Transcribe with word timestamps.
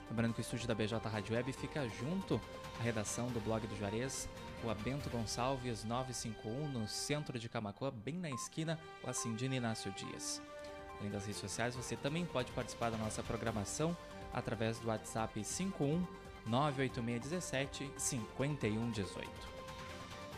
Lembrando 0.08 0.32
que 0.32 0.40
o 0.40 0.42
estúdio 0.42 0.66
da 0.66 0.74
BJ 0.74 0.98
Rádio 1.06 1.36
Web 1.36 1.52
fica 1.52 1.86
junto 1.88 2.40
à 2.80 2.82
redação 2.82 3.28
do 3.28 3.40
blog 3.40 3.66
do 3.66 3.76
Juarez, 3.76 4.26
Rua 4.62 4.74
Bento 4.74 5.10
Gonçalves 5.10 5.84
951, 5.84 6.68
no 6.68 6.88
centro 6.88 7.38
de 7.38 7.48
Camacoa, 7.48 7.90
bem 7.90 8.14
na 8.14 8.30
esquina 8.30 8.78
com 9.02 9.10
a 9.10 9.12
Cindina 9.12 9.54
Inácio 9.54 9.92
Dias. 9.92 10.40
Além 10.98 11.10
das 11.10 11.26
redes 11.26 11.40
sociais, 11.40 11.76
você 11.76 11.94
também 11.94 12.24
pode 12.24 12.50
participar 12.52 12.90
da 12.90 12.96
nossa 12.96 13.22
programação 13.22 13.94
através 14.32 14.78
do 14.78 14.88
WhatsApp 14.88 15.44
51 15.44 16.06
98617 16.46 17.90
5118. 17.98 19.61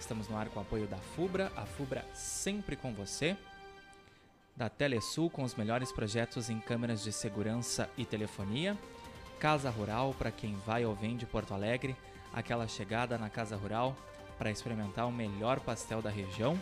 Estamos 0.04 0.28
no 0.28 0.36
ar 0.36 0.50
com 0.50 0.58
o 0.58 0.62
apoio 0.62 0.86
da 0.86 0.98
FUBRA, 0.98 1.50
a 1.56 1.64
FUBRA 1.64 2.04
sempre 2.12 2.76
com 2.76 2.92
você. 2.92 3.34
Da 4.54 4.68
Telesul 4.68 5.30
com 5.30 5.42
os 5.42 5.54
melhores 5.54 5.90
projetos 5.90 6.50
em 6.50 6.60
câmeras 6.60 7.02
de 7.02 7.10
segurança 7.10 7.88
e 7.96 8.04
telefonia. 8.04 8.76
Casa 9.40 9.70
Rural 9.70 10.14
para 10.18 10.30
quem 10.30 10.56
vai 10.66 10.84
ou 10.84 10.94
vem 10.94 11.16
de 11.16 11.24
Porto 11.24 11.54
Alegre, 11.54 11.96
aquela 12.34 12.68
chegada 12.68 13.16
na 13.16 13.30
Casa 13.30 13.56
Rural 13.56 13.96
para 14.36 14.50
experimentar 14.50 15.08
o 15.08 15.10
melhor 15.10 15.58
pastel 15.60 16.02
da 16.02 16.10
região. 16.10 16.60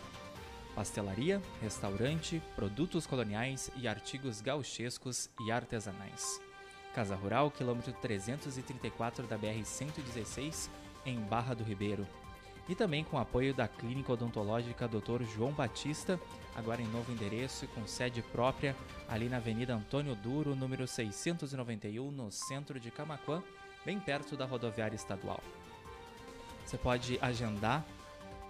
Pastelaria, 0.77 1.43
restaurante, 1.61 2.41
produtos 2.55 3.09
coloniais 3.09 3.73
e 3.75 3.89
artigos 3.89 4.41
gauchescos 4.41 5.29
e 5.45 5.51
artesanais. 5.51 6.41
Casa 6.95 7.17
Rural, 7.17 7.51
quilômetro 7.51 7.93
334 7.95 9.27
da 9.27 9.37
BR-116, 9.37 10.71
em 11.05 11.19
Barra 11.19 11.55
do 11.55 11.65
Ribeiro 11.65 12.07
e 12.69 12.75
também 12.75 13.05
com 13.05 13.19
apoio 13.19 13.53
da 13.53 13.67
Clínica 13.67 14.13
Odontológica 14.13 14.89
Dr. 14.89 15.23
João 15.25 15.53
Batista, 15.53 16.21
agora 16.55 16.81
em 16.81 16.89
novo 16.89 17.11
endereço 17.13 17.65
e 17.65 17.69
com 17.69 17.87
sede 17.87 18.23
própria 18.23 18.77
ali 19.09 19.29
na 19.29 19.39
Avenida 19.39 19.75
Antônio 19.75 20.15
Duro, 20.15 20.55
número 20.55 20.87
691, 20.87 22.11
no 22.11 22.31
centro 22.31 22.79
de 22.79 22.91
Camaquã, 22.91 23.43
bem 23.85 23.99
perto 23.99 24.37
da 24.37 24.45
rodoviária 24.45 24.97
estadual. 24.97 25.41
Você 26.65 26.79
pode 26.79 27.19
agendar 27.21 27.85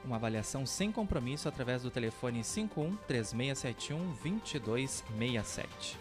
uma 0.04 0.16
avaliação 0.16 0.66
sem 0.66 0.92
compromisso 0.92 1.48
através 1.48 1.82
do 1.82 1.90
telefone 1.90 2.44
51 2.44 2.96
3671 3.06 3.98
2267. 4.22 5.98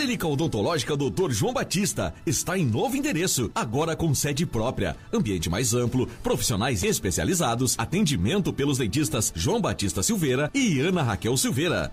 Clínica 0.00 0.26
Odontológica 0.26 0.96
Dr. 0.96 1.30
João 1.30 1.52
Batista 1.52 2.14
está 2.24 2.56
em 2.56 2.64
novo 2.64 2.96
endereço, 2.96 3.50
agora 3.54 3.94
com 3.94 4.14
sede 4.14 4.46
própria, 4.46 4.96
ambiente 5.12 5.50
mais 5.50 5.74
amplo, 5.74 6.06
profissionais 6.22 6.82
especializados, 6.82 7.74
atendimento 7.76 8.50
pelos 8.50 8.78
dentistas 8.78 9.30
João 9.36 9.60
Batista 9.60 10.02
Silveira 10.02 10.50
e 10.54 10.80
Ana 10.80 11.02
Raquel 11.02 11.36
Silveira. 11.36 11.92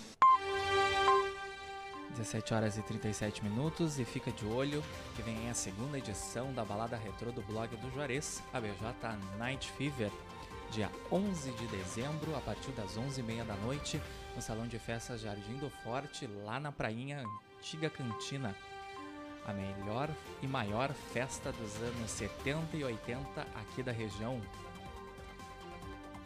17 2.21 2.53
horas 2.53 2.77
e 2.77 2.83
37 2.83 3.43
minutos 3.43 3.97
e 3.97 4.05
fica 4.05 4.31
de 4.31 4.45
olho 4.45 4.83
que 5.15 5.23
vem 5.23 5.49
a 5.49 5.55
segunda 5.55 5.97
edição 5.97 6.53
da 6.53 6.63
balada 6.63 6.95
retrô 6.95 7.31
do 7.31 7.41
blog 7.41 7.75
do 7.77 7.89
Juarez, 7.91 8.43
a 8.53 8.61
BJ 8.61 9.17
Night 9.39 9.71
Fever, 9.71 10.11
dia 10.69 10.91
11 11.11 11.51
de 11.51 11.65
dezembro, 11.65 12.35
a 12.35 12.41
partir 12.41 12.71
das 12.73 12.95
11h30 12.95 13.43
da 13.43 13.55
noite, 13.55 13.99
no 14.35 14.41
Salão 14.41 14.67
de 14.67 14.77
Festas 14.77 15.21
Jardim 15.21 15.57
do 15.57 15.71
Forte, 15.83 16.27
lá 16.45 16.59
na 16.59 16.71
prainha 16.71 17.25
Antiga 17.57 17.89
Cantina. 17.89 18.55
A 19.47 19.51
melhor 19.51 20.07
e 20.43 20.47
maior 20.47 20.93
festa 20.93 21.51
dos 21.51 21.75
anos 21.77 22.11
70 22.11 22.77
e 22.77 22.83
80 22.83 23.41
aqui 23.55 23.81
da 23.81 23.91
região. 23.91 24.39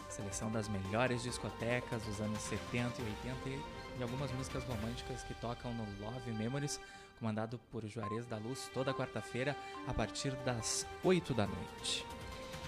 Seleção 0.10 0.52
das 0.52 0.68
melhores 0.68 1.24
discotecas 1.24 2.04
dos 2.04 2.20
anos 2.20 2.40
70 2.40 3.02
e 3.02 3.06
80 3.06 3.75
e 3.98 4.04
algumas 4.04 4.32
músicas 4.32 4.64
românticas 4.64 5.24
que 5.24 5.34
tocam 5.36 5.74
no 5.74 5.86
Love 6.00 6.32
Memories, 6.32 6.80
comandado 7.20 7.60
por 7.72 7.86
Juarez 7.88 8.26
da 8.26 8.38
Luz, 8.38 8.70
toda 8.74 8.94
quarta-feira 8.94 9.56
a 9.88 9.94
partir 9.94 10.32
das 10.44 10.86
8 11.04 11.34
da 11.34 11.48
noite. 11.48 12.06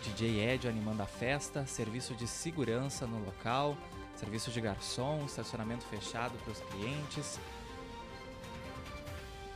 DJ 0.03 0.39
Ed 0.39 0.67
animando 0.67 1.03
a 1.03 1.05
festa, 1.05 1.65
serviço 1.65 2.15
de 2.15 2.27
segurança 2.27 3.05
no 3.05 3.23
local, 3.25 3.77
serviço 4.15 4.51
de 4.51 4.61
garçom, 4.61 5.25
estacionamento 5.25 5.85
fechado 5.85 6.37
para 6.39 6.51
os 6.51 6.61
clientes. 6.61 7.39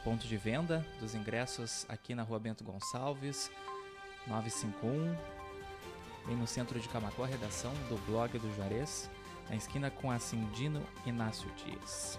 Ponto 0.04 0.28
de 0.28 0.36
venda 0.36 0.86
dos 1.00 1.16
ingressos 1.16 1.86
aqui 1.88 2.14
na 2.14 2.24
Rua 2.24 2.40
Bento 2.40 2.64
Gonçalves, 2.64 3.50
951, 4.28 5.16
bem 6.26 6.36
no 6.36 6.48
centro 6.48 6.80
de 6.80 6.90
Camacó, 6.90 7.24
redação 7.24 7.72
do 7.88 7.98
blog 8.06 8.38
do 8.38 8.54
Juarez 8.56 9.10
na 9.52 9.58
esquina 9.58 9.92
com 9.92 10.10
a 10.10 10.18
Cindino 10.18 10.82
Inácio 11.06 11.52
Dias. 11.58 12.18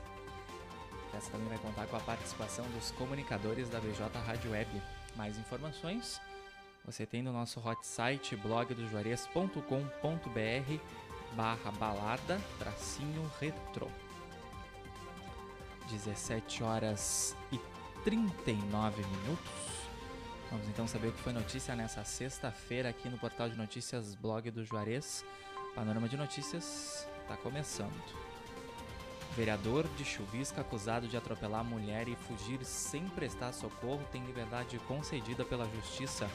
Essa 1.15 1.31
também 1.31 1.49
vai 1.49 1.59
contar 1.59 1.87
com 1.87 1.97
a 1.97 2.01
participação 2.01 2.63
dos 2.73 2.91
comunicadores 2.91 3.71
da 3.71 3.81
BJ 3.81 4.07
Rádio 4.27 4.51
Web. 4.51 4.83
Mais 5.17 5.39
informações 5.39 6.21
você 6.85 7.07
tem 7.07 7.23
no 7.23 7.33
nosso 7.33 7.59
hot 7.67 7.87
site 7.87 8.37
blogdojuarez.com.br 8.37 11.35
barra 11.35 11.71
balada 11.73 12.39
tracinho 12.59 13.31
retro. 13.41 13.91
17 15.91 16.63
horas 16.63 17.35
e 17.51 17.59
39 18.05 19.03
minutos. 19.03 19.51
Vamos 20.51 20.69
então 20.69 20.87
saber 20.87 21.09
o 21.09 21.13
que 21.13 21.23
foi 21.23 21.33
notícia 21.33 21.75
nessa 21.75 22.05
sexta-feira 22.05 22.91
aqui 22.91 23.09
no 23.09 23.17
portal 23.17 23.49
de 23.49 23.57
notícias 23.57 24.15
blog 24.15 24.51
do 24.51 24.63
Juarez. 24.65 25.25
Panorama 25.75 26.09
de 26.09 26.19
notícias 26.19 27.09
está 27.23 27.37
começando. 27.37 28.23
Vereador 29.35 29.89
de 29.97 30.05
Chuvisca 30.05 30.61
acusado 30.61 31.09
de 31.09 31.17
atropelar 31.17 31.65
mulher 31.65 32.07
e 32.07 32.15
fugir 32.15 32.63
sem 32.65 33.09
prestar 33.09 33.53
socorro 33.53 34.05
tem 34.13 34.25
liberdade 34.25 34.79
concedida 34.81 35.45
pela 35.45 35.69
Justiça. 35.71 36.29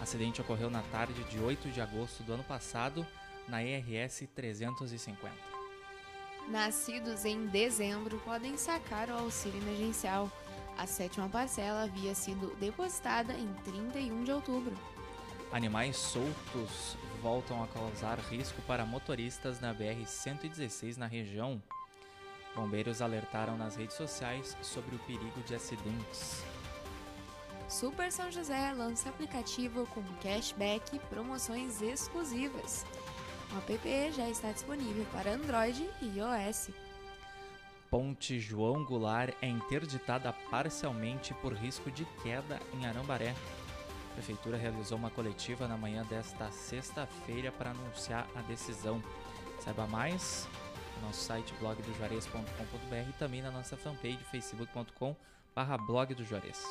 Acidente 0.00 0.40
ocorreu 0.40 0.68
na 0.68 0.82
tarde 0.82 1.22
de 1.24 1.38
8 1.38 1.68
de 1.70 1.80
agosto 1.80 2.22
do 2.24 2.32
ano 2.32 2.42
passado 2.42 3.06
na 3.46 3.62
ERS 3.62 4.24
350. 4.34 5.32
Nascidos 6.48 7.24
em 7.24 7.46
dezembro 7.46 8.18
podem 8.24 8.56
sacar 8.56 9.08
o 9.08 9.18
auxílio 9.18 9.60
emergencial. 9.62 10.30
A 10.76 10.86
sétima 10.86 11.28
parcela 11.28 11.84
havia 11.84 12.14
sido 12.14 12.54
depositada 12.56 13.32
em 13.34 13.52
31 13.64 14.24
de 14.24 14.32
outubro. 14.32 14.76
Animais 15.52 15.96
soltos 15.96 16.96
voltam 17.22 17.62
a 17.62 17.66
causar 17.68 18.18
risco 18.18 18.60
para 18.62 18.84
motoristas 18.84 19.60
na 19.60 19.74
BR-116 19.74 20.96
na 20.96 21.06
região. 21.06 21.62
Bombeiros 22.54 23.00
alertaram 23.00 23.56
nas 23.56 23.76
redes 23.76 23.96
sociais 23.96 24.56
sobre 24.62 24.96
o 24.96 24.98
perigo 25.00 25.40
de 25.42 25.54
acidentes. 25.54 26.44
Super 27.68 28.12
São 28.12 28.30
José 28.30 28.72
lança 28.72 29.08
aplicativo 29.08 29.86
com 29.86 30.02
cashback 30.22 30.96
e 30.96 30.98
promoções 30.98 31.82
exclusivas. 31.82 32.84
O 33.52 33.58
app 33.58 34.12
já 34.12 34.28
está 34.28 34.52
disponível 34.52 35.04
para 35.12 35.32
Android 35.32 35.88
e 36.02 36.18
iOS. 36.18 36.70
Ponte 37.90 38.40
João 38.40 38.84
Goulart 38.84 39.34
é 39.40 39.48
interditada 39.48 40.32
parcialmente 40.50 41.32
por 41.34 41.52
risco 41.52 41.90
de 41.90 42.04
queda 42.22 42.60
em 42.74 42.86
Arambaré. 42.86 43.34
A 44.16 44.24
Prefeitura 44.26 44.56
realizou 44.56 44.96
uma 44.96 45.10
coletiva 45.10 45.68
na 45.68 45.76
manhã 45.76 46.02
desta 46.06 46.50
sexta-feira 46.50 47.52
para 47.52 47.72
anunciar 47.72 48.26
a 48.34 48.40
decisão. 48.40 49.02
Saiba 49.60 49.86
mais 49.86 50.48
no 50.96 51.08
nosso 51.08 51.20
site 51.20 51.52
blogdojuarez.com.br 51.60 53.10
e 53.10 53.12
também 53.18 53.42
na 53.42 53.50
nossa 53.50 53.76
fanpage 53.76 54.18
facebook.com 54.30 55.14
barra 55.54 55.76
blog 55.76 56.14
do 56.14 56.24
Juarez. 56.24 56.64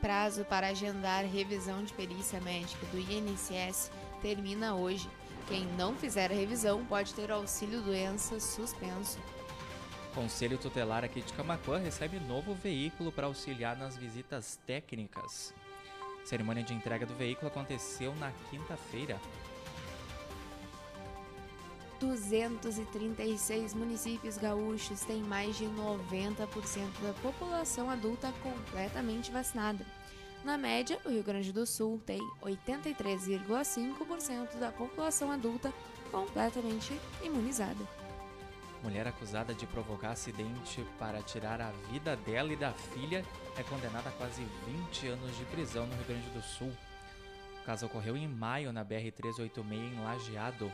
Prazo 0.00 0.44
para 0.44 0.70
agendar 0.70 1.24
revisão 1.24 1.84
de 1.84 1.92
perícia 1.92 2.40
médica 2.40 2.84
do 2.86 2.98
INSS 2.98 3.92
termina 4.20 4.74
hoje. 4.74 5.08
Quem 5.46 5.64
não 5.78 5.94
fizer 5.94 6.32
a 6.32 6.34
revisão 6.34 6.84
pode 6.84 7.14
ter 7.14 7.30
o 7.30 7.34
auxílio 7.34 7.80
doença 7.80 8.40
suspenso. 8.40 9.20
Conselho 10.16 10.58
Tutelar 10.58 11.04
aqui 11.04 11.22
de 11.22 11.32
Camacuã 11.32 11.78
recebe 11.78 12.18
novo 12.18 12.54
veículo 12.54 13.12
para 13.12 13.28
auxiliar 13.28 13.76
nas 13.76 13.96
visitas 13.96 14.58
técnicas. 14.66 15.54
A 16.22 16.26
cerimônia 16.26 16.62
de 16.62 16.74
entrega 16.74 17.06
do 17.06 17.14
veículo 17.14 17.48
aconteceu 17.48 18.14
na 18.16 18.30
quinta-feira. 18.50 19.18
236 22.00 23.74
municípios 23.74 24.38
gaúchos 24.38 25.02
têm 25.02 25.22
mais 25.22 25.56
de 25.58 25.66
90% 25.66 26.46
da 27.02 27.12
população 27.20 27.90
adulta 27.90 28.32
completamente 28.42 29.30
vacinada. 29.30 29.84
Na 30.42 30.56
média, 30.56 30.98
o 31.04 31.10
Rio 31.10 31.22
Grande 31.22 31.52
do 31.52 31.66
Sul 31.66 32.00
tem 32.06 32.18
83,5% 32.42 34.58
da 34.58 34.72
população 34.72 35.30
adulta 35.30 35.70
completamente 36.10 36.98
imunizada. 37.22 37.99
Mulher 38.82 39.06
acusada 39.06 39.52
de 39.52 39.66
provocar 39.66 40.12
acidente 40.12 40.84
para 40.98 41.22
tirar 41.22 41.60
a 41.60 41.70
vida 41.90 42.16
dela 42.16 42.52
e 42.52 42.56
da 42.56 42.72
filha 42.72 43.24
é 43.58 43.62
condenada 43.62 44.08
a 44.08 44.12
quase 44.12 44.42
20 44.66 45.08
anos 45.08 45.36
de 45.36 45.44
prisão 45.44 45.86
no 45.86 45.94
Rio 45.96 46.04
Grande 46.06 46.30
do 46.30 46.40
Sul. 46.40 46.72
O 47.60 47.66
caso 47.66 47.84
ocorreu 47.84 48.16
em 48.16 48.26
maio 48.26 48.72
na 48.72 48.82
BR-386 48.82 49.72
em 49.72 50.02
Lajeado. 50.02 50.72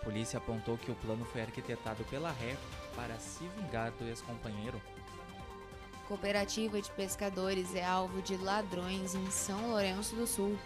A 0.00 0.04
polícia 0.04 0.38
apontou 0.38 0.78
que 0.78 0.90
o 0.90 0.94
plano 0.94 1.26
foi 1.26 1.42
arquitetado 1.42 2.04
pela 2.04 2.32
ré 2.32 2.56
para 2.94 3.18
se 3.18 3.46
vingar 3.48 3.90
do 3.92 4.08
ex-companheiro. 4.08 4.80
Cooperativa 6.08 6.80
de 6.80 6.90
pescadores 6.92 7.74
é 7.74 7.84
alvo 7.84 8.22
de 8.22 8.36
ladrões 8.36 9.14
em 9.14 9.30
São 9.30 9.70
Lourenço 9.70 10.16
do 10.16 10.26
Sul. 10.26 10.56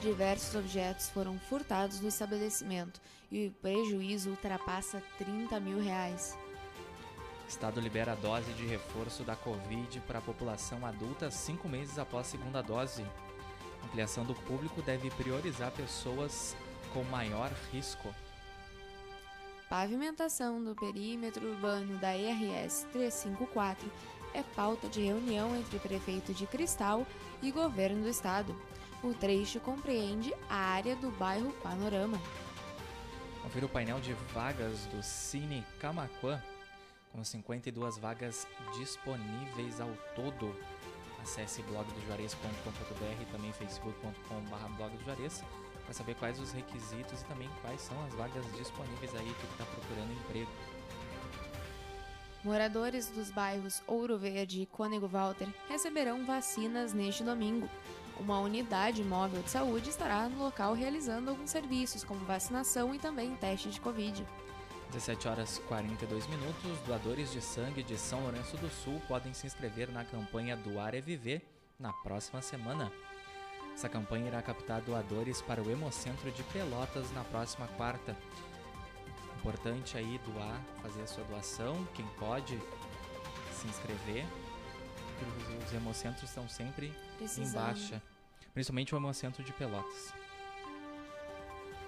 Diversos 0.00 0.54
objetos 0.54 1.08
foram 1.08 1.38
furtados 1.38 1.98
do 1.98 2.06
estabelecimento 2.06 3.00
e 3.30 3.48
o 3.48 3.50
prejuízo 3.60 4.30
ultrapassa 4.30 5.02
30 5.18 5.58
mil 5.58 5.80
reais. 5.82 6.38
Estado 7.48 7.80
libera 7.80 8.14
dose 8.14 8.52
de 8.52 8.64
reforço 8.64 9.24
da 9.24 9.34
Covid 9.34 10.00
para 10.00 10.20
a 10.20 10.22
população 10.22 10.86
adulta 10.86 11.30
cinco 11.30 11.68
meses 11.68 11.98
após 11.98 12.26
a 12.26 12.30
segunda 12.30 12.62
dose. 12.62 13.04
Ampliação 13.84 14.24
do 14.24 14.34
público 14.34 14.82
deve 14.82 15.10
priorizar 15.10 15.72
pessoas 15.72 16.54
com 16.92 17.02
maior 17.04 17.50
risco. 17.72 18.14
Pavimentação 19.68 20.62
do 20.62 20.74
perímetro 20.74 21.46
urbano 21.48 21.98
da 21.98 22.16
ERS 22.16 22.86
354 22.92 23.90
é 24.32 24.42
pauta 24.42 24.88
de 24.88 25.00
reunião 25.00 25.56
entre 25.56 25.78
prefeito 25.78 26.32
de 26.32 26.46
Cristal 26.46 27.06
e 27.42 27.50
governo 27.50 28.02
do 28.02 28.08
estado. 28.08 28.54
O 29.02 29.14
trecho 29.14 29.60
compreende 29.60 30.34
a 30.50 30.56
área 30.56 30.96
do 30.96 31.10
bairro 31.12 31.52
Panorama. 31.62 32.20
Confira 33.42 33.66
o 33.66 33.68
painel 33.68 34.00
de 34.00 34.12
vagas 34.34 34.86
do 34.86 35.02
Cine 35.02 35.64
Camaquã, 35.78 36.42
com 37.12 37.22
52 37.22 37.96
vagas 37.96 38.46
disponíveis 38.76 39.80
ao 39.80 39.90
todo. 40.16 40.52
Acesse 41.22 41.62
blogdojuarez.com.br 41.62 43.22
e 43.22 43.24
também 43.26 43.52
facebook.com.br 43.52 44.76
blogdojuarez 44.76 45.44
para 45.84 45.94
saber 45.94 46.14
quais 46.16 46.40
os 46.40 46.52
requisitos 46.52 47.22
e 47.22 47.24
também 47.26 47.48
quais 47.62 47.80
são 47.80 47.96
as 48.04 48.12
vagas 48.14 48.44
disponíveis 48.56 49.14
aí 49.14 49.32
que 49.32 49.46
está 49.46 49.64
procurando 49.64 50.12
emprego. 50.12 50.50
Moradores 52.44 53.08
dos 53.08 53.30
bairros 53.30 53.82
Ouro 53.86 54.18
Verde 54.18 54.62
e 54.62 54.66
Cônego 54.66 55.08
Walter 55.08 55.48
receberão 55.68 56.24
vacinas 56.24 56.92
neste 56.92 57.22
domingo. 57.22 57.68
Uma 58.18 58.40
unidade 58.40 59.02
móvel 59.04 59.42
de 59.42 59.50
saúde 59.50 59.90
estará 59.90 60.28
no 60.28 60.42
local 60.42 60.74
realizando 60.74 61.30
alguns 61.30 61.50
serviços, 61.50 62.02
como 62.02 62.24
vacinação 62.24 62.94
e 62.94 62.98
também 62.98 63.36
teste 63.36 63.70
de 63.70 63.80
Covid. 63.80 64.26
17 64.90 65.28
horas 65.28 65.58
42 65.68 66.26
minutos, 66.26 66.78
doadores 66.86 67.30
de 67.30 67.40
sangue 67.40 67.82
de 67.82 67.96
São 67.96 68.20
Lourenço 68.22 68.56
do 68.56 68.68
Sul 68.70 69.00
podem 69.06 69.32
se 69.34 69.46
inscrever 69.46 69.90
na 69.90 70.04
campanha 70.04 70.56
Doar 70.56 70.94
é 70.94 71.00
Viver 71.00 71.42
na 71.78 71.92
próxima 71.92 72.42
semana. 72.42 72.90
Essa 73.74 73.88
campanha 73.88 74.26
irá 74.26 74.42
captar 74.42 74.80
doadores 74.80 75.40
para 75.40 75.62
o 75.62 75.70
Hemocentro 75.70 76.32
de 76.32 76.42
Pelotas 76.44 77.12
na 77.12 77.22
próxima 77.22 77.68
quarta. 77.68 78.16
Importante 79.38 79.96
aí 79.96 80.18
doar, 80.26 80.60
fazer 80.82 81.02
a 81.02 81.06
sua 81.06 81.22
doação, 81.24 81.86
quem 81.94 82.04
pode 82.18 82.58
se 83.52 83.68
inscrever. 83.68 84.26
Os 85.66 85.72
hemocentros 85.72 86.24
estão 86.24 86.48
sempre 86.48 86.92
Precisando. 87.18 87.48
em 87.48 87.52
baixa, 87.52 88.02
principalmente 88.54 88.94
o 88.94 88.98
Hemocentro 88.98 89.42
de 89.42 89.52
Pelotas. 89.52 90.12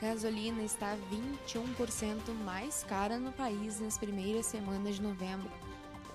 Gasolina 0.01 0.63
está 0.63 0.97
21% 1.11 2.33
mais 2.45 2.85
cara 2.85 3.19
no 3.19 3.33
país 3.33 3.81
nas 3.81 3.99
primeiras 3.99 4.47
semanas 4.47 4.97
de 4.97 5.03
novembro. 5.03 5.51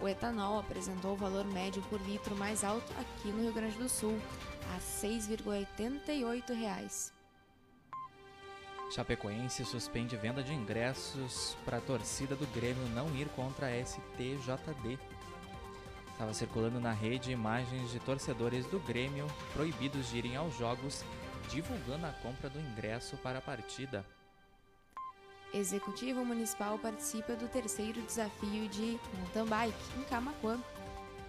O 0.01 0.07
etanol 0.07 0.59
apresentou 0.59 1.13
o 1.13 1.17
valor 1.17 1.45
médio 1.45 1.81
por 1.83 2.01
litro 2.01 2.35
mais 2.35 2.63
alto 2.63 2.91
aqui 2.99 3.29
no 3.29 3.43
Rio 3.43 3.53
Grande 3.53 3.77
do 3.77 3.87
Sul, 3.87 4.19
a 4.75 4.79
6,88 4.79 6.53
reais. 6.53 7.13
Chapecoense 8.91 9.65
suspende 9.65 10.15
venda 10.15 10.43
de 10.43 10.53
ingressos 10.53 11.57
para 11.65 11.77
a 11.77 11.81
torcida 11.81 12.35
do 12.35 12.45
Grêmio 12.47 12.87
não 12.89 13.15
ir 13.15 13.27
contra 13.29 13.67
a 13.67 13.85
STJD. 13.85 14.99
Estava 16.15 16.33
circulando 16.33 16.79
na 16.79 16.93
rede 16.93 17.33
imagens 17.33 17.91
de 17.91 17.99
torcedores 17.99 18.65
do 18.67 18.79
Grêmio 18.79 19.27
proibidos 19.53 20.09
de 20.09 20.17
irem 20.17 20.37
aos 20.37 20.57
jogos, 20.57 21.03
divulgando 21.49 22.05
a 22.05 22.11
compra 22.23 22.49
do 22.49 22.57
ingresso 22.57 23.17
para 23.17 23.39
a 23.39 23.41
partida. 23.41 24.05
Executivo 25.53 26.23
Municipal 26.23 26.79
participa 26.79 27.35
do 27.35 27.49
terceiro 27.49 28.01
desafio 28.01 28.69
de 28.69 28.97
mountain 29.17 29.45
bike 29.45 29.99
em 29.99 30.03
Camaquã. 30.03 30.57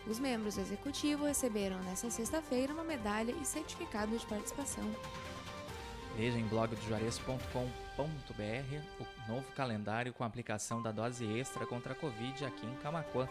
Os 0.07 0.21
membros 0.21 0.55
do 0.55 0.61
executivo 0.61 1.25
receberam 1.25 1.83
nesta 1.83 2.09
sexta-feira 2.09 2.73
uma 2.73 2.85
medalha 2.85 3.33
e 3.33 3.45
certificado 3.45 4.17
de 4.17 4.25
participação. 4.25 4.85
Veja 6.17 6.39
em 6.39 6.47
blogdojuarez.com.br 6.47 7.45
o 9.01 9.33
novo 9.33 9.53
calendário 9.57 10.13
com 10.13 10.23
aplicação 10.23 10.81
da 10.81 10.93
dose 10.93 11.27
extra 11.27 11.67
contra 11.67 11.93
a 11.93 11.97
Covid 11.97 12.45
aqui 12.45 12.65
em 12.65 12.75
Camaquã. 12.77 13.29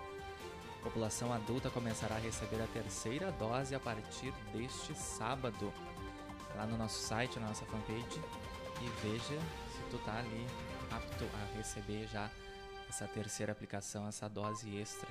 População 0.85 1.33
adulta 1.33 1.71
começará 1.71 2.15
a 2.15 2.19
receber 2.19 2.61
a 2.61 2.67
terceira 2.67 3.31
dose 3.31 3.73
a 3.73 3.79
partir 3.79 4.31
deste 4.53 4.93
sábado. 4.93 5.73
Lá 6.55 6.67
no 6.67 6.77
nosso 6.77 6.99
site, 6.99 7.39
na 7.39 7.47
nossa 7.47 7.65
fanpage, 7.65 8.21
e 8.79 8.87
veja 9.01 9.39
se 9.75 9.81
tu 9.89 9.97
tá 10.05 10.19
ali 10.19 10.45
apto 10.91 11.25
a 11.33 11.57
receber 11.57 12.07
já 12.07 12.29
essa 12.87 13.07
terceira 13.07 13.51
aplicação, 13.51 14.07
essa 14.07 14.29
dose 14.29 14.77
extra. 14.77 15.09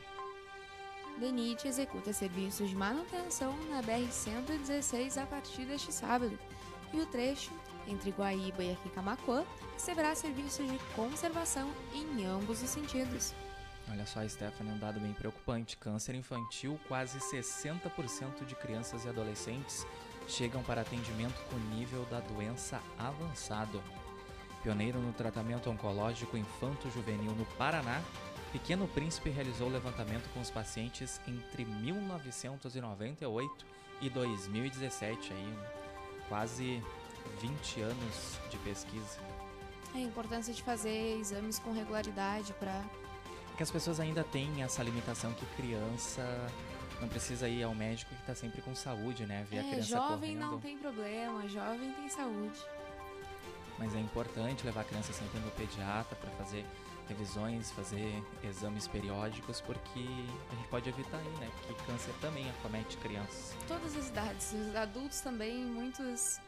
DENIT 1.19 1.67
executa 1.67 2.13
serviços 2.13 2.71
de 2.71 2.77
manutenção 2.77 3.53
na 3.69 3.83
BR-116 3.83 5.21
a 5.21 5.27
partir 5.27 5.65
deste 5.65 5.93
sábado. 5.93 6.39
E 6.93 7.01
o 7.01 7.07
trecho 7.07 7.51
entre 7.89 8.13
Guaíba 8.13 8.63
e 8.63 8.73
Aqui 8.73 8.91
Camaquã 8.91 9.45
receberá 9.73 10.15
serviços 10.15 10.71
de 10.71 10.79
conservação 10.95 11.69
em 11.93 12.25
ambos 12.25 12.63
os 12.63 12.71
sentidos. 12.71 13.35
Olha 13.91 14.07
só, 14.07 14.27
Stephanie, 14.27 14.73
um 14.73 14.79
dado 14.79 14.99
bem 14.99 15.13
preocupante. 15.13 15.77
Câncer 15.77 16.15
infantil, 16.15 16.81
quase 16.89 17.19
60% 17.19 18.45
de 18.47 18.55
crianças 18.55 19.05
e 19.05 19.09
adolescentes 19.09 19.87
chegam 20.27 20.63
para 20.63 20.81
atendimento 20.81 21.39
com 21.51 21.57
nível 21.77 22.05
da 22.07 22.21
doença 22.21 22.81
avançado. 22.99 23.83
Pioneiro 24.63 24.99
no 24.99 25.13
tratamento 25.13 25.69
oncológico 25.69 26.37
infanto-juvenil 26.37 27.33
no 27.33 27.45
Paraná, 27.59 28.03
Pequeno 28.51 28.89
Príncipe 28.89 29.31
realizou 29.31 29.69
levantamento 29.69 30.33
com 30.33 30.41
os 30.41 30.51
pacientes 30.51 31.21
entre 31.27 31.65
1998 31.65 33.67
e 34.01 34.09
2017, 34.09 35.33
aí, 35.33 35.59
quase 36.29 36.83
20 37.41 37.81
anos 37.81 38.39
de 38.51 38.57
pesquisa. 38.59 39.19
A 39.95 39.99
importância 39.99 40.55
de 40.55 40.63
fazer 40.63 41.19
exames 41.19 41.59
com 41.59 41.73
regularidade 41.73 42.53
para 42.55 42.83
que 43.57 43.63
as 43.63 43.71
pessoas 43.71 44.01
ainda 44.01 44.25
têm 44.25 44.63
essa 44.63 44.83
limitação 44.83 45.33
que 45.33 45.47
criança 45.57 46.23
não 47.01 47.09
precisa 47.09 47.49
ir 47.49 47.63
ao 47.63 47.75
médico 47.75 48.15
que 48.15 48.21
está 48.21 48.35
sempre 48.35 48.63
com 48.63 48.75
saúde, 48.75 49.27
né? 49.27 49.47
Ver 49.51 49.57
é, 49.57 49.61
a 49.61 49.65
criança 49.65 49.89
jovem 49.89 50.37
correndo. 50.37 50.51
não 50.51 50.61
tem 50.61 50.79
problema, 50.79 51.49
jovem 51.49 51.93
tem 51.93 52.09
saúde. 52.09 52.59
Mas 53.79 53.95
é 53.95 53.99
importante 53.99 54.65
levar 54.65 54.83
a 54.83 54.85
criança 54.85 55.13
sempre 55.13 55.39
no 55.41 55.51
pediatra 55.53 56.17
para 56.17 56.31
fazer 56.33 56.65
revisões, 57.09 57.71
fazer 57.73 58.23
exames 58.43 58.89
periódicos, 58.89 59.61
porque 59.61 60.07
a 60.51 60.55
gente 60.55 60.69
pode 60.69 60.89
evitar 60.89 61.19
aí, 61.19 61.41
né? 61.41 61.51
Que 61.67 61.75
câncer 61.85 62.15
também 62.21 62.49
acomete 62.51 62.97
crianças. 62.99 63.55
Todas 63.69 63.97
as 63.97 64.09
idades, 64.09 64.53
os 64.53 64.75
adultos 64.75 65.21
também, 65.21 65.65
muitos 65.65 66.41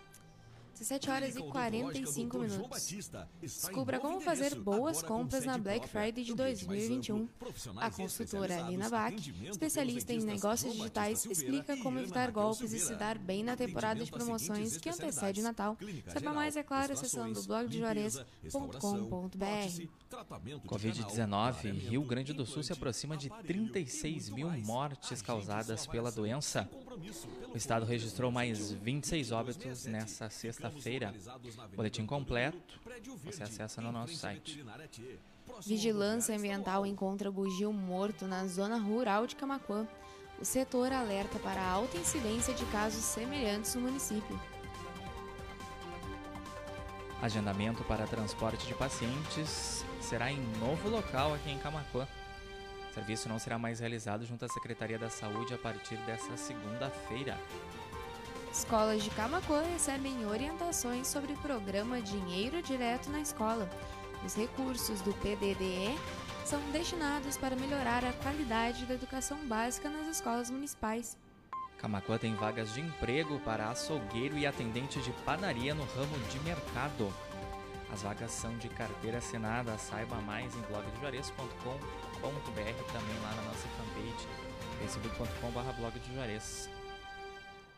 17 0.78 1.10
horas 1.10 1.36
e 1.36 1.42
45 1.42 2.38
minutos. 2.38 3.08
Descubra 3.40 3.98
como 3.98 4.20
fazer 4.20 4.54
boas 4.54 5.02
compras 5.02 5.46
na 5.46 5.56
Black 5.56 5.88
Friday 5.88 6.22
de 6.22 6.34
2021. 6.34 7.26
A 7.78 7.90
consultora 7.90 8.58
Alina 8.58 8.90
Bach, 8.90 9.14
especialista 9.42 10.12
em 10.12 10.20
negócios 10.20 10.74
digitais, 10.74 11.24
explica 11.24 11.78
como 11.78 11.98
evitar 11.98 12.30
golpes 12.30 12.74
e 12.74 12.78
se 12.78 12.94
dar 12.94 13.16
bem 13.16 13.42
na 13.42 13.56
temporada 13.56 14.04
de 14.04 14.10
promoções 14.10 14.76
que 14.76 14.90
antecede 14.90 15.40
o 15.40 15.44
Natal. 15.44 15.78
Saiba 16.08 16.34
mais, 16.34 16.56
é 16.56 16.62
claro, 16.62 16.92
acessando 16.92 17.42
blogdejuarez.com.br. 17.42 19.86
Covid-19, 20.66 21.72
Rio 21.88 22.02
Grande 22.02 22.34
do 22.34 22.44
Sul 22.44 22.62
se 22.62 22.72
aproxima 22.72 23.16
de 23.16 23.30
36 23.30 24.28
mil 24.28 24.50
mortes 24.50 25.22
causadas 25.22 25.86
pela 25.86 26.12
doença. 26.12 26.68
O 27.52 27.56
estado 27.56 27.86
registrou 27.86 28.30
mais 28.30 28.72
26 28.72 29.32
óbitos 29.32 29.86
nessa 29.86 30.28
sexta-feira. 30.70 31.14
Boletim 31.74 32.06
completo 32.06 32.80
você 33.24 33.42
acessa 33.42 33.80
no 33.80 33.92
nosso 33.92 34.14
site. 34.14 34.64
Vigilância 35.64 36.36
Ambiental 36.36 36.84
encontra 36.86 37.30
bugio 37.30 37.72
morto 37.72 38.26
na 38.26 38.46
zona 38.46 38.78
rural 38.78 39.26
de 39.26 39.36
Camaquã. 39.36 39.86
O 40.40 40.44
setor 40.44 40.92
alerta 40.92 41.38
para 41.38 41.60
a 41.60 41.70
alta 41.70 41.96
incidência 41.96 42.52
de 42.52 42.64
casos 42.66 43.02
semelhantes 43.02 43.74
no 43.74 43.82
município. 43.82 44.38
Agendamento 47.22 47.82
para 47.84 48.06
transporte 48.06 48.66
de 48.66 48.74
pacientes 48.74 49.84
será 50.00 50.30
em 50.30 50.40
novo 50.58 50.90
local 50.90 51.34
aqui 51.34 51.50
em 51.50 51.58
Camaquã. 51.58 52.06
O 52.90 52.94
serviço 52.94 53.28
não 53.28 53.38
será 53.38 53.58
mais 53.58 53.80
realizado 53.80 54.26
junto 54.26 54.44
à 54.44 54.48
Secretaria 54.48 54.98
da 54.98 55.08
Saúde 55.08 55.54
a 55.54 55.58
partir 55.58 55.96
desta 56.04 56.36
segunda-feira. 56.36 57.38
Escolas 58.56 59.02
de 59.02 59.10
Camaquã 59.10 59.62
recebem 59.70 60.24
orientações 60.24 61.06
sobre 61.06 61.34
o 61.34 61.36
programa 61.36 62.00
Dinheiro 62.00 62.62
Direto 62.62 63.10
na 63.10 63.20
Escola. 63.20 63.68
Os 64.24 64.34
recursos 64.34 65.02
do 65.02 65.12
PDDE 65.12 65.94
são 66.42 66.58
destinados 66.72 67.36
para 67.36 67.54
melhorar 67.54 68.02
a 68.02 68.14
qualidade 68.14 68.86
da 68.86 68.94
educação 68.94 69.36
básica 69.46 69.90
nas 69.90 70.08
escolas 70.08 70.50
municipais. 70.50 71.18
Camaquã 71.76 72.16
tem 72.16 72.34
vagas 72.34 72.72
de 72.72 72.80
emprego 72.80 73.38
para 73.40 73.68
açougueiro 73.68 74.38
e 74.38 74.46
atendente 74.46 75.02
de 75.02 75.12
padaria 75.26 75.74
no 75.74 75.84
ramo 75.84 76.18
de 76.30 76.40
mercado. 76.40 77.12
As 77.92 78.02
vagas 78.02 78.30
são 78.30 78.56
de 78.56 78.70
carteira 78.70 79.18
assinada. 79.18 79.76
Saiba 79.76 80.16
mais 80.22 80.56
em 80.56 80.62
blogdejuarez.com.br 80.62 81.52
também 82.22 83.18
lá 83.22 83.34
na 83.34 83.42
nossa 83.42 83.68
fanpage 83.76 84.26
facebook.com.br 84.80 85.72
blog 85.78 85.98
de 85.98 86.14
Juarez. 86.14 86.70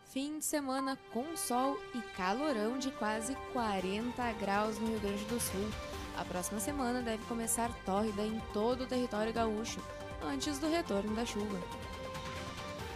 Fim 0.08 0.38
de 0.38 0.44
semana 0.46 0.98
com 1.12 1.36
sol 1.36 1.78
e 1.94 2.00
calorão 2.16 2.78
de 2.78 2.90
quase 2.92 3.36
40 3.52 4.32
graus 4.40 4.78
no 4.78 4.86
Rio 4.86 5.00
Grande 5.00 5.24
do 5.26 5.38
Sul. 5.38 5.68
A 6.16 6.24
próxima 6.24 6.58
semana 6.58 7.02
deve 7.02 7.22
começar 7.26 7.70
tórrida 7.84 8.22
em 8.22 8.40
todo 8.54 8.84
o 8.84 8.86
território 8.86 9.34
gaúcho, 9.34 9.78
antes 10.22 10.58
do 10.58 10.66
retorno 10.66 11.14
da 11.14 11.26
chuva. 11.26 11.60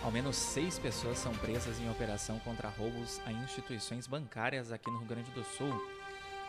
Ao 0.02 0.10
menos 0.10 0.36
seis 0.36 0.78
pessoas 0.78 1.18
são 1.18 1.34
presas 1.34 1.78
em 1.78 1.90
operação 1.90 2.38
contra 2.38 2.70
roubos 2.70 3.20
a 3.26 3.32
instituições 3.32 4.06
bancárias 4.06 4.72
aqui 4.72 4.90
no 4.90 4.96
Rio 4.96 5.08
Grande 5.08 5.30
do 5.32 5.44
Sul. 5.44 5.86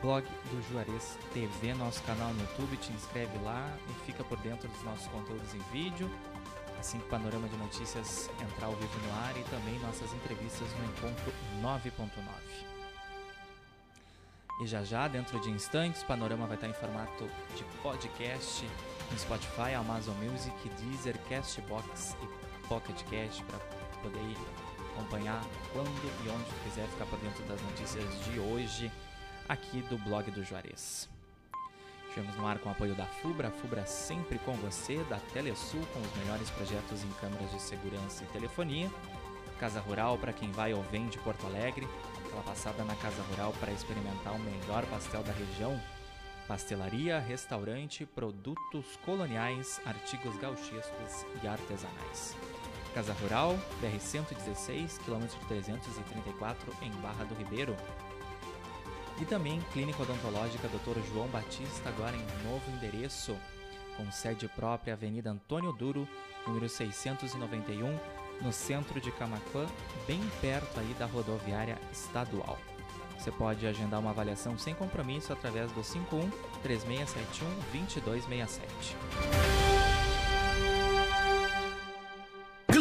blog 0.00 0.24
do 0.24 0.62
Juarez 0.70 1.18
TV, 1.34 1.74
nosso 1.74 2.00
canal 2.04 2.32
no 2.32 2.40
YouTube, 2.42 2.76
te 2.76 2.92
inscreve 2.92 3.36
lá 3.38 3.76
e 3.88 4.06
fica 4.06 4.22
por 4.22 4.38
dentro 4.38 4.68
dos 4.68 4.82
nossos 4.84 5.08
conteúdos 5.08 5.52
em 5.54 5.58
vídeo. 5.72 6.08
Assim 6.78 7.00
que 7.00 7.06
o 7.06 7.08
Panorama 7.08 7.48
de 7.48 7.56
Notícias 7.56 8.30
entrar 8.40 8.66
ao 8.68 8.76
vivo 8.76 9.06
no 9.06 9.12
ar 9.24 9.36
e 9.36 9.42
também 9.50 9.76
nossas 9.80 10.12
entrevistas 10.12 10.68
no 10.78 10.84
Encontro 10.84 11.32
9.9. 11.60 12.08
E 14.62 14.66
já 14.68 14.84
já, 14.84 15.08
dentro 15.08 15.40
de 15.40 15.50
instantes, 15.50 16.04
Panorama 16.04 16.46
vai 16.46 16.56
estar 16.56 16.68
em 16.68 16.72
formato 16.72 17.28
de 17.56 17.64
podcast 17.82 18.64
no 19.10 19.18
Spotify, 19.18 19.74
Amazon 19.74 20.14
Music, 20.16 20.68
Deezer, 20.80 21.18
Castbox 21.28 22.16
e 22.22 22.68
Pocket 22.68 23.02
para 23.02 23.87
poder 23.98 24.36
acompanhar 24.92 25.42
quando 25.72 26.24
e 26.24 26.28
onde 26.28 26.50
quiser 26.64 26.86
ficar 26.88 27.06
por 27.06 27.18
dentro 27.18 27.42
das 27.44 27.60
notícias 27.62 28.24
de 28.24 28.38
hoje 28.40 28.90
aqui 29.48 29.80
do 29.82 29.96
blog 29.98 30.30
do 30.30 30.44
Juarez. 30.44 31.08
Estivemos 32.08 32.36
no 32.36 32.46
ar 32.46 32.58
com 32.58 32.68
o 32.68 32.72
apoio 32.72 32.94
da 32.94 33.06
FUBRA, 33.06 33.48
a 33.48 33.50
FUBRA 33.50 33.86
sempre 33.86 34.38
com 34.40 34.54
você, 34.54 35.04
da 35.04 35.18
Telesul 35.32 35.80
com 35.92 36.00
os 36.00 36.16
melhores 36.16 36.50
projetos 36.50 37.04
em 37.04 37.10
câmeras 37.20 37.50
de 37.50 37.60
segurança 37.60 38.24
e 38.24 38.26
telefonia, 38.28 38.90
Casa 39.60 39.80
Rural 39.80 40.16
para 40.18 40.32
quem 40.32 40.50
vai 40.50 40.72
ou 40.72 40.82
vem 40.84 41.06
de 41.08 41.18
Porto 41.18 41.46
Alegre, 41.46 41.86
aquela 42.24 42.42
passada 42.42 42.84
na 42.84 42.94
Casa 42.96 43.22
Rural 43.30 43.52
para 43.60 43.72
experimentar 43.72 44.34
o 44.34 44.38
melhor 44.38 44.84
pastel 44.86 45.22
da 45.22 45.32
região, 45.32 45.80
pastelaria, 46.46 47.18
restaurante, 47.18 48.06
produtos 48.06 48.96
coloniais, 49.04 49.80
artigos 49.84 50.36
gauchescos 50.38 51.26
e 51.42 51.46
artesanais. 51.46 52.36
Casa 52.94 53.12
Rural, 53.14 53.58
BR-116, 53.82 54.98
quilômetro 55.04 55.38
334, 55.48 56.72
em 56.82 56.90
Barra 57.02 57.24
do 57.24 57.34
Ribeiro. 57.34 57.76
E 59.20 59.24
também 59.24 59.60
Clínica 59.72 60.02
Odontológica 60.02 60.68
Dr. 60.68 61.00
João 61.12 61.26
Batista, 61.28 61.88
agora 61.88 62.16
em 62.16 62.48
novo 62.48 62.70
endereço, 62.70 63.36
com 63.96 64.10
sede 64.12 64.48
própria, 64.48 64.94
Avenida 64.94 65.30
Antônio 65.30 65.72
Duro, 65.72 66.08
número 66.46 66.68
691, 66.68 67.98
no 68.40 68.52
centro 68.52 69.00
de 69.00 69.10
Camaquã, 69.10 69.66
bem 70.06 70.20
perto 70.40 70.78
aí 70.78 70.94
da 70.98 71.06
rodoviária 71.06 71.76
estadual. 71.92 72.58
Você 73.18 73.32
pode 73.32 73.66
agendar 73.66 73.98
uma 73.98 74.10
avaliação 74.10 74.56
sem 74.56 74.74
compromisso 74.74 75.32
através 75.32 75.72
do 75.72 75.82
51 75.82 76.30
3671 76.62 77.48
2267. 77.72 79.67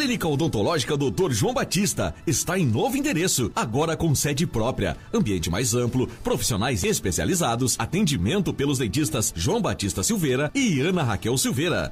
Clínica 0.08 0.26
Odontológica 0.26 0.96
Dr. 0.96 1.34
João 1.34 1.54
Batista 1.54 2.16
está 2.26 2.58
em 2.58 2.66
novo 2.66 2.96
endereço, 2.96 3.52
agora 3.54 3.98
com 3.98 4.16
sede 4.16 4.48
própria, 4.48 4.96
ambiente 5.14 5.50
mais 5.50 5.74
amplo, 5.74 6.08
profissionais 6.24 6.86
especializados, 6.86 7.76
atendimento 7.78 8.54
pelos 8.54 8.78
dentistas 8.78 9.34
João 9.36 9.62
Batista 9.62 10.02
Silveira 10.04 10.50
e 10.56 10.80
Ana 10.80 11.04
Raquel 11.04 11.38
Silveira. 11.38 11.92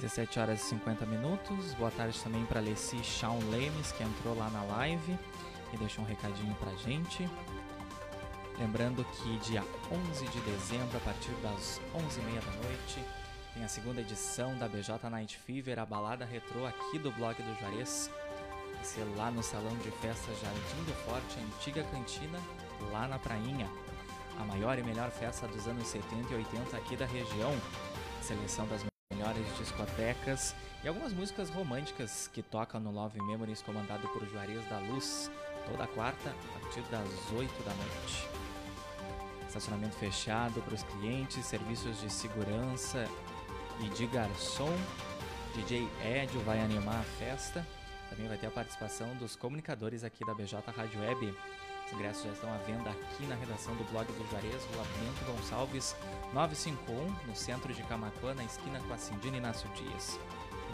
17 0.00 0.38
horas 0.38 0.60
e 0.60 0.64
50 0.64 1.04
minutos. 1.06 1.74
Boa 1.74 1.90
tarde 1.90 2.18
também 2.22 2.44
para 2.46 2.60
Leci 2.60 3.02
Shawn 3.02 3.40
Lemes, 3.50 3.90
que 3.90 4.04
entrou 4.04 4.36
lá 4.36 4.48
na 4.50 4.62
live 4.62 5.18
e 5.72 5.76
deixou 5.76 6.04
um 6.04 6.06
recadinho 6.06 6.54
pra 6.54 6.72
gente. 6.76 7.28
Lembrando 8.58 9.04
que 9.04 9.38
dia 9.38 9.64
11 9.90 10.28
de 10.28 10.40
dezembro, 10.40 10.96
a 10.96 11.00
partir 11.00 11.32
das 11.42 11.80
11h30 11.94 12.44
da 12.44 12.68
noite, 12.68 13.04
tem 13.54 13.64
a 13.64 13.68
segunda 13.68 14.00
edição 14.00 14.56
da 14.56 14.68
BJ 14.68 15.10
Night 15.10 15.36
Fever, 15.36 15.80
a 15.80 15.86
balada 15.86 16.24
retrô 16.24 16.64
aqui 16.64 16.98
do 16.98 17.10
blog 17.12 17.34
do 17.34 17.58
Juarez. 17.58 18.08
Vai 18.74 18.84
ser 18.84 19.04
lá 19.16 19.32
no 19.32 19.42
Salão 19.42 19.76
de 19.78 19.90
Festas 19.90 20.40
Jardim 20.40 20.84
do 20.86 20.92
Forte, 21.04 21.40
antiga 21.40 21.82
cantina, 21.84 22.38
lá 22.92 23.08
na 23.08 23.18
Prainha. 23.18 23.68
A 24.38 24.44
maior 24.44 24.78
e 24.78 24.82
melhor 24.84 25.10
festa 25.10 25.48
dos 25.48 25.66
anos 25.66 25.88
70 25.88 26.32
e 26.32 26.36
80 26.36 26.76
aqui 26.76 26.94
da 26.94 27.06
região. 27.06 27.52
Seleção 28.22 28.66
das 28.68 28.84
melhores 29.28 29.58
discotecas 29.58 30.54
e 30.82 30.88
algumas 30.88 31.12
músicas 31.12 31.50
românticas 31.50 32.28
que 32.32 32.42
tocam 32.42 32.80
no 32.80 32.90
Love 32.90 33.20
Memories, 33.20 33.62
comandado 33.62 34.08
por 34.08 34.26
Juarez 34.28 34.64
da 34.68 34.78
Luz, 34.78 35.30
toda 35.68 35.86
quarta 35.88 36.30
a 36.30 36.58
partir 36.60 36.82
das 36.82 37.08
8 37.32 37.62
da 37.62 37.74
noite. 37.74 38.28
Estacionamento 39.46 39.96
fechado 39.96 40.60
para 40.62 40.74
os 40.74 40.82
clientes, 40.82 41.44
serviços 41.44 42.00
de 42.00 42.10
segurança 42.10 43.08
e 43.80 43.88
de 43.90 44.06
garçom. 44.06 44.74
DJ 45.54 45.88
Edio 46.04 46.40
vai 46.40 46.60
animar 46.60 47.00
a 47.00 47.18
festa. 47.18 47.66
Também 48.10 48.28
vai 48.28 48.38
ter 48.38 48.46
a 48.46 48.50
participação 48.50 49.14
dos 49.16 49.36
comunicadores 49.36 50.04
aqui 50.04 50.24
da 50.24 50.34
BJ 50.34 50.62
Rádio 50.70 51.00
Web. 51.00 51.34
Os 51.88 51.94
ingressos 51.94 52.24
já 52.24 52.32
estão 52.32 52.52
à 52.52 52.58
venda 52.58 52.90
aqui 52.90 53.26
na 53.26 53.34
redação 53.34 53.74
do 53.74 53.82
blog 53.90 54.06
do 54.12 54.30
Juarez, 54.30 54.62
Rua 54.74 54.84
Bento 54.98 55.24
Gonçalves, 55.24 55.96
951, 56.34 57.10
no 57.26 57.34
centro 57.34 57.72
de 57.72 57.82
Camacuã, 57.84 58.34
na 58.34 58.44
esquina 58.44 58.78
com 58.80 58.92
a 58.92 58.98
Cindina 58.98 59.38
Inácio 59.38 59.70
Dias. 59.70 60.20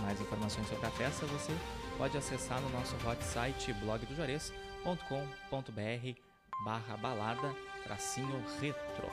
Mais 0.00 0.20
informações 0.20 0.68
sobre 0.68 0.85
a 0.85 0.90
festa 0.90 1.24
você 1.27 1.57
pode 1.96 2.18
acessar 2.18 2.61
no 2.61 2.68
nosso 2.70 2.96
hot 3.07 3.22
site 3.22 3.72
blogdojuarez.com.br 3.74 6.20
barra 6.64 6.96
balada 6.96 7.55
tracinho 7.85 8.44
retro. 8.61 9.09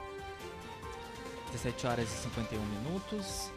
17 1.51 1.85
horas 1.85 2.11
e 2.11 2.17
51 2.23 2.59
minutos. 2.59 3.51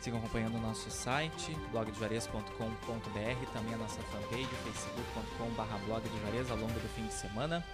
Sigam 0.00 0.20
acompanhando 0.20 0.56
o 0.56 0.60
nosso 0.60 0.90
site, 0.90 1.52
blogdejuarez.com.br, 1.72 3.52
também 3.52 3.74
a 3.74 3.78
nossa 3.78 4.00
fanpage, 4.02 4.46
facebook.com.br 4.46 5.86
blog 5.86 6.08
de 6.08 6.20
Juarez 6.20 6.50
ao 6.50 6.56
longo 6.56 6.78
do 6.78 6.88
fim 6.90 7.04
de 7.06 7.12
semana. 7.12 7.64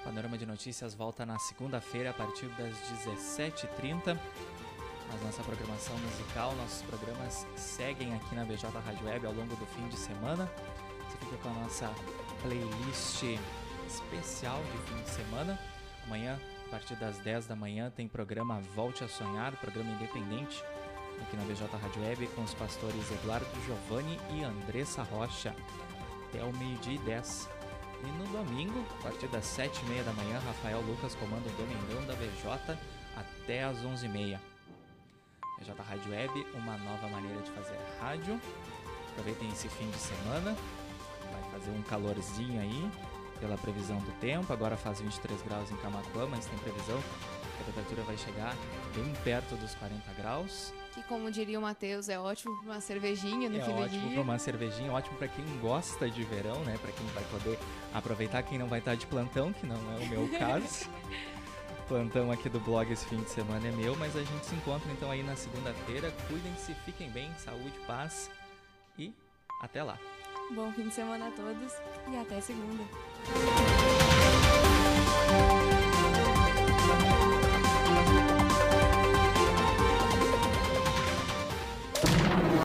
O 0.00 0.04
Panorama 0.04 0.38
de 0.38 0.46
Notícias 0.46 0.94
volta 0.94 1.26
na 1.26 1.36
segunda-feira 1.40 2.10
a 2.10 2.12
partir 2.12 2.46
das 2.50 2.72
17h30. 3.04 4.16
Mas 5.10 5.22
nossa 5.22 5.42
programação 5.42 5.98
musical, 5.98 6.54
nossos 6.54 6.82
programas 6.82 7.46
seguem 7.56 8.14
aqui 8.14 8.34
na 8.36 8.44
BJ 8.44 8.70
Rádio 8.70 9.06
Web 9.06 9.26
ao 9.26 9.32
longo 9.32 9.56
do 9.56 9.66
fim 9.66 9.88
de 9.88 9.96
semana. 9.96 10.48
Você 11.08 11.18
fica 11.18 11.36
com 11.38 11.48
a 11.48 11.52
nossa 11.64 11.92
playlist 12.42 13.24
especial 13.88 14.62
de 14.62 14.78
fim 14.92 15.02
de 15.02 15.10
semana. 15.10 15.58
Amanhã, 16.04 16.38
a 16.66 16.70
partir 16.70 16.94
das 16.94 17.18
10 17.18 17.46
da 17.46 17.56
manhã, 17.56 17.90
tem 17.90 18.06
programa 18.06 18.60
Volte 18.74 19.02
a 19.02 19.08
Sonhar, 19.08 19.56
programa 19.56 19.90
independente 19.90 20.62
aqui 21.22 21.36
na 21.36 21.44
BJ 21.44 21.66
Rádio 21.76 22.02
Web 22.02 22.26
com 22.28 22.42
os 22.42 22.54
pastores 22.54 23.10
Eduardo 23.10 23.46
Giovanni 23.66 24.18
e 24.32 24.44
Andressa 24.44 25.02
Rocha 25.02 25.54
até 26.28 26.44
o 26.44 26.52
meio-dia 26.56 26.94
e 26.94 26.98
10. 26.98 27.48
E 28.02 28.06
no 28.06 28.26
domingo, 28.26 28.84
a 28.98 29.02
partir 29.04 29.28
das 29.28 29.44
7h30 29.44 30.04
da 30.04 30.12
manhã, 30.12 30.38
Rafael 30.40 30.80
Lucas 30.82 31.14
comanda 31.14 31.48
o 31.48 31.52
Domingão 31.52 32.04
da 32.06 32.14
BJ 32.14 32.78
até 33.16 33.64
as 33.64 33.78
11h30. 33.78 34.38
BJ 35.58 35.74
Rádio 35.88 36.10
Web, 36.10 36.46
uma 36.54 36.76
nova 36.78 37.08
maneira 37.08 37.40
de 37.40 37.50
fazer 37.52 37.78
rádio. 38.00 38.40
Aproveitem 39.12 39.48
esse 39.48 39.68
fim 39.68 39.88
de 39.90 39.96
semana, 39.96 40.56
vai 41.30 41.50
fazer 41.52 41.70
um 41.70 41.82
calorzinho 41.82 42.60
aí 42.60 42.90
pela 43.40 43.56
previsão 43.56 43.98
do 43.98 44.12
tempo. 44.20 44.52
Agora 44.52 44.76
faz 44.76 45.00
23 45.00 45.42
graus 45.42 45.70
em 45.70 45.76
Camacuã, 45.76 46.26
mas 46.26 46.46
tem 46.46 46.58
previsão 46.58 47.00
que 47.00 47.62
a 47.62 47.64
temperatura 47.66 48.02
vai 48.02 48.16
chegar 48.16 48.56
bem 48.94 49.12
perto 49.22 49.56
dos 49.56 49.74
40 49.76 50.12
graus. 50.14 50.74
Que, 50.94 51.02
como 51.04 51.28
diria 51.30 51.58
o 51.58 51.62
Matheus, 51.62 52.08
é 52.08 52.16
ótimo 52.18 52.56
pra 52.62 52.72
uma 52.74 52.80
cervejinha 52.80 53.48
no 53.50 53.58
é 53.58 53.60
fim 53.62 53.72
do 53.72 53.82
ótimo 53.82 54.00
dia. 54.00 54.12
para 54.12 54.22
uma 54.22 54.38
cervejinha, 54.38 54.92
ótimo 54.92 55.16
para 55.18 55.26
quem 55.26 55.44
gosta 55.60 56.08
de 56.08 56.22
verão, 56.22 56.60
né? 56.64 56.78
Para 56.80 56.92
quem 56.92 57.04
vai 57.08 57.24
poder 57.24 57.58
aproveitar, 57.92 58.42
quem 58.44 58.58
não 58.58 58.68
vai 58.68 58.78
estar 58.78 58.94
de 58.94 59.04
plantão, 59.06 59.52
que 59.52 59.66
não 59.66 59.74
é 59.76 60.04
o 60.04 60.06
meu 60.08 60.28
caso. 60.38 60.88
plantão 61.88 62.30
aqui 62.30 62.48
do 62.48 62.60
blog 62.60 62.90
esse 62.92 63.04
fim 63.06 63.16
de 63.20 63.28
semana 63.28 63.66
é 63.66 63.72
meu, 63.72 63.96
mas 63.96 64.16
a 64.16 64.22
gente 64.22 64.46
se 64.46 64.54
encontra 64.54 64.90
então 64.92 65.10
aí 65.10 65.22
na 65.24 65.34
segunda-feira. 65.34 66.12
Cuidem-se, 66.28 66.72
fiquem 66.84 67.10
bem, 67.10 67.28
saúde, 67.38 67.74
paz 67.88 68.30
e 68.96 69.12
até 69.60 69.82
lá. 69.82 69.98
Bom 70.54 70.70
fim 70.72 70.88
de 70.88 70.94
semana 70.94 71.26
a 71.26 71.30
todos 71.32 71.72
e 72.12 72.16
até 72.16 72.40
segunda. 72.40 72.84